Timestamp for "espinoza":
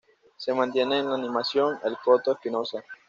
2.31-2.83